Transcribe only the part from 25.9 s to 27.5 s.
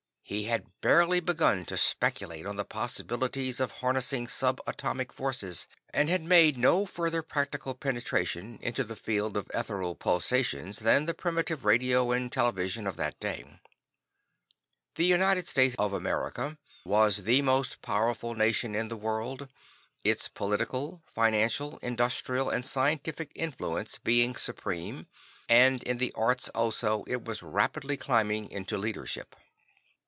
the arts also it was